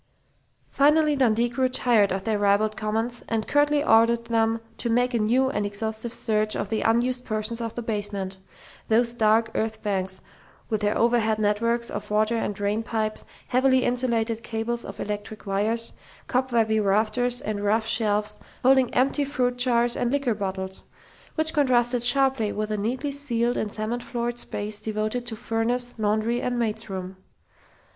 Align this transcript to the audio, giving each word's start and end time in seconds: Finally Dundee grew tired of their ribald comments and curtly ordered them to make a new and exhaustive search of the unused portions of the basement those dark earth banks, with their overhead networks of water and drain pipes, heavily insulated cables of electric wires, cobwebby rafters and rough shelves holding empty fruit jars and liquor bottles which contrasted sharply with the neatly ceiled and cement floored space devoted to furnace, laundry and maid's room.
Finally 0.71 1.15
Dundee 1.15 1.47
grew 1.47 1.69
tired 1.69 2.11
of 2.11 2.23
their 2.23 2.39
ribald 2.39 2.75
comments 2.75 3.21
and 3.29 3.47
curtly 3.47 3.83
ordered 3.83 4.25
them 4.25 4.59
to 4.79 4.89
make 4.89 5.13
a 5.13 5.19
new 5.19 5.51
and 5.51 5.63
exhaustive 5.63 6.11
search 6.11 6.55
of 6.55 6.69
the 6.69 6.81
unused 6.81 7.23
portions 7.23 7.61
of 7.61 7.75
the 7.75 7.83
basement 7.83 8.39
those 8.87 9.13
dark 9.13 9.51
earth 9.53 9.83
banks, 9.83 10.21
with 10.69 10.81
their 10.81 10.97
overhead 10.97 11.37
networks 11.37 11.91
of 11.91 12.09
water 12.09 12.35
and 12.35 12.55
drain 12.55 12.81
pipes, 12.81 13.25
heavily 13.49 13.83
insulated 13.83 14.41
cables 14.41 14.83
of 14.83 14.99
electric 14.99 15.45
wires, 15.45 15.93
cobwebby 16.25 16.79
rafters 16.79 17.39
and 17.39 17.61
rough 17.63 17.85
shelves 17.85 18.39
holding 18.63 18.91
empty 18.95 19.23
fruit 19.23 19.55
jars 19.59 19.95
and 19.95 20.11
liquor 20.11 20.33
bottles 20.33 20.85
which 21.35 21.53
contrasted 21.53 22.01
sharply 22.01 22.51
with 22.51 22.69
the 22.69 22.75
neatly 22.77 23.11
ceiled 23.11 23.55
and 23.55 23.71
cement 23.71 24.01
floored 24.01 24.39
space 24.39 24.81
devoted 24.81 25.27
to 25.27 25.35
furnace, 25.35 25.93
laundry 25.99 26.41
and 26.41 26.57
maid's 26.57 26.89
room. 26.89 27.17